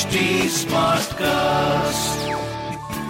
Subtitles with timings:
[0.00, 0.18] HT
[0.48, 2.20] Smartcast.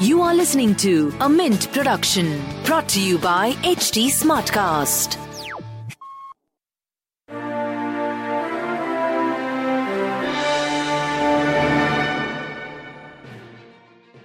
[0.05, 5.15] You are listening to a Mint production brought to you by HT Smartcast.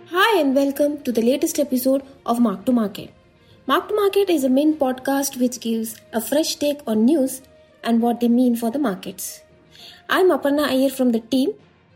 [0.10, 3.14] Hi, and welcome to the latest episode of Mark to Market.
[3.68, 7.44] Mark to Market is a Mint podcast which gives a fresh take on news
[7.84, 9.44] and what they mean for the markets.
[10.10, 11.54] I'm Aparna Iyer from the team,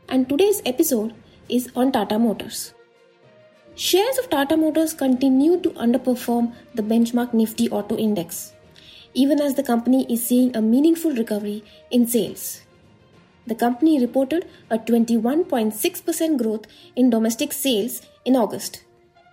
[0.09, 1.13] and today's episode
[1.47, 2.73] is on Tata Motors.
[3.75, 8.53] Shares of Tata Motors continue to underperform the benchmark Nifty Auto Index,
[9.13, 12.61] even as the company is seeing a meaningful recovery in sales.
[13.45, 18.83] The company reported a 21.6% growth in domestic sales in August,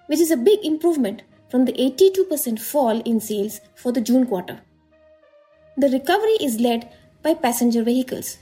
[0.07, 4.61] which is a big improvement from the 82% fall in sales for the June quarter.
[5.77, 8.39] The recovery is led by passenger vehicles.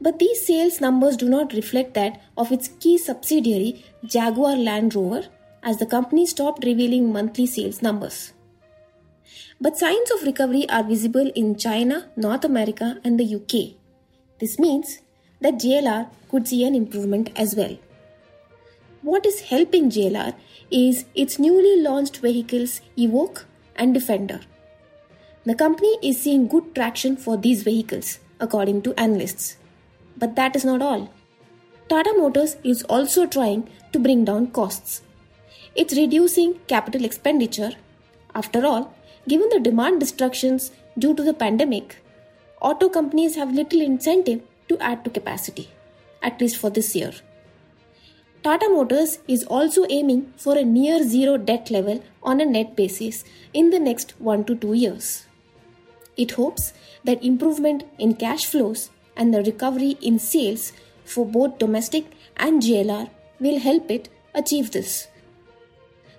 [0.00, 5.28] But these sales numbers do not reflect that of its key subsidiary Jaguar Land Rover,
[5.62, 8.32] as the company stopped revealing monthly sales numbers.
[9.60, 13.76] But signs of recovery are visible in China, North America, and the UK.
[14.38, 14.98] This means
[15.40, 17.78] that JLR could see an improvement as well.
[19.02, 20.34] What is helping JLR
[20.70, 23.44] is its newly launched vehicles Evoque
[23.76, 24.40] and Defender.
[25.44, 29.56] The company is seeing good traction for these vehicles, according to analysts.
[30.16, 31.10] But that is not all.
[31.88, 35.02] Tata Motors is also trying to bring down costs.
[35.74, 37.72] It's reducing capital expenditure.
[38.34, 38.94] After all,
[39.28, 41.96] given the demand destructions due to the pandemic,
[42.60, 45.68] auto companies have little incentive to add to capacity,
[46.22, 47.12] at least for this year.
[48.42, 53.24] Tata Motors is also aiming for a near zero debt level on a net basis
[53.52, 55.26] in the next 1 to 2 years.
[56.16, 56.72] It hopes
[57.04, 60.72] that improvement in cash flows and the recovery in sales
[61.04, 62.06] for both domestic
[62.36, 63.10] and JLR
[63.40, 65.08] will help it achieve this.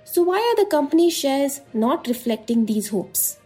[0.06, 3.38] So, why are the company shares not reflecting these hopes?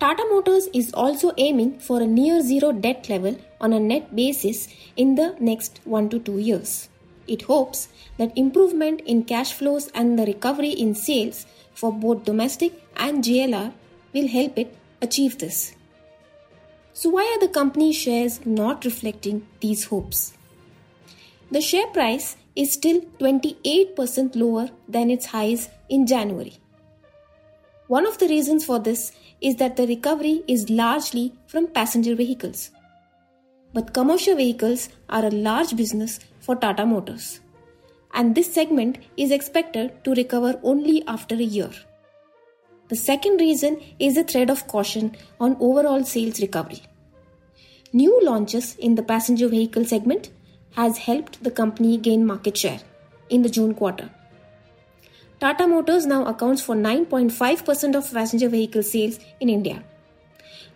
[0.00, 4.66] Tata Motors is also aiming for a near zero debt level on a net basis
[4.96, 6.88] in the next 1 to 2 years.
[7.28, 12.72] It hopes that improvement in cash flows and the recovery in sales for both domestic
[12.96, 13.72] and JLR
[14.12, 15.74] will help it achieve this.
[16.94, 20.34] So, why are the company shares not reflecting these hopes?
[21.50, 26.58] The share price is still 28% lower than its highs in January.
[27.88, 32.70] One of the reasons for this is that the recovery is largely from passenger vehicles.
[33.72, 37.40] But commercial vehicles are a large business for Tata Motors,
[38.12, 41.70] and this segment is expected to recover only after a year.
[42.88, 46.82] The second reason is a thread of caution on overall sales recovery.
[47.92, 50.30] New launches in the passenger vehicle segment
[50.76, 52.80] has helped the company gain market share
[53.28, 54.10] in the June quarter.
[55.40, 59.82] Tata Motors now accounts for 9.5% of passenger vehicle sales in India.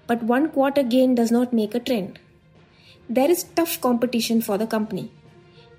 [0.07, 2.19] But one quarter gain does not make a trend.
[3.09, 5.11] There is tough competition for the company.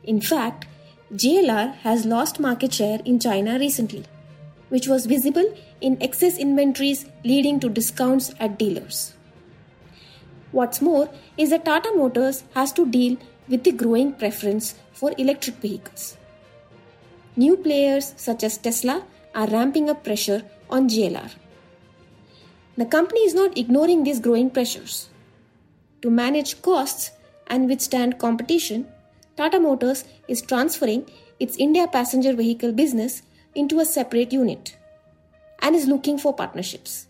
[0.03, 0.65] In fact,
[1.13, 4.05] JLR has lost market share in China recently,
[4.69, 9.13] which was visible in excess inventories leading to discounts at dealers.
[10.51, 13.17] What's more is that Tata Motors has to deal
[13.47, 16.17] with the growing preference for electric vehicles.
[17.35, 19.03] New players such as Tesla
[19.35, 21.31] are ramping up pressure on JLR.
[22.77, 25.09] The company is not ignoring these growing pressures.
[26.01, 27.12] To manage costs
[27.47, 28.88] and withstand competition,
[29.36, 31.09] Tata Motors is transferring
[31.39, 33.21] its India passenger vehicle business
[33.57, 34.77] into a separate unit
[35.62, 37.07] and is looking for partnerships.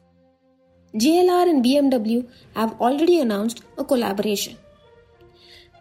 [0.95, 4.57] JLR and BMW have already announced a collaboration.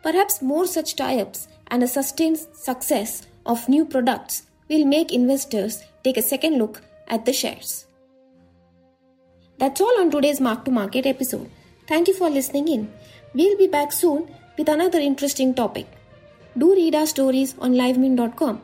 [0.02, 5.82] Perhaps more such tie ups and a sustained success of new products will make investors
[6.04, 7.86] take a second look at the shares.
[9.58, 11.50] That's all on today's Mark to Market episode.
[11.88, 12.92] Thank you for listening in.
[13.32, 14.28] We'll be back soon
[14.58, 15.86] with another interesting topic.
[16.58, 18.60] Do read our stories on livemint.com.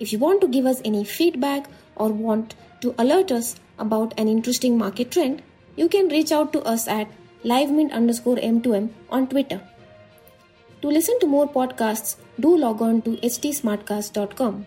[0.00, 4.28] If you want to give us any feedback or want to alert us about an
[4.28, 5.42] interesting market trend,
[5.76, 7.08] you can reach out to us at
[7.44, 9.60] livemint underscore M2M on Twitter.
[10.82, 14.66] To listen to more podcasts, do log on to htsmartcast.com.